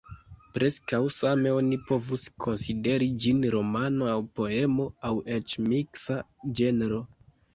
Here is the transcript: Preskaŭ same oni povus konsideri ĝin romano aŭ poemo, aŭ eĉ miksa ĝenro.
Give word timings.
Preskaŭ 0.53 0.99
same 1.17 1.51
oni 1.57 1.77
povus 1.89 2.23
konsideri 2.45 3.09
ĝin 3.25 3.43
romano 3.55 4.09
aŭ 4.13 4.17
poemo, 4.39 4.87
aŭ 5.09 5.11
eĉ 5.35 5.57
miksa 5.67 6.17
ĝenro. 6.61 6.99